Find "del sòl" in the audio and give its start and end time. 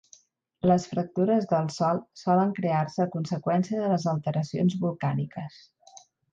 1.51-1.99